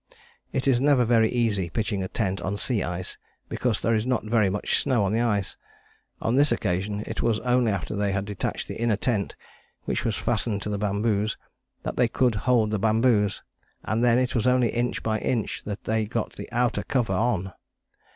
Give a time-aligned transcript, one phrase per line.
[0.51, 3.19] It is never very easy pitching a tent on sea ice
[3.49, 5.57] because there is not very much snow on the ice:
[6.19, 9.35] on this occasion it was only after they had detached the inner tent,
[9.85, 11.37] which was fastened to the bamboos,
[11.83, 13.43] that they could hold the bamboos,
[13.83, 17.53] and then it was only inch by inch that they got the outer cover on.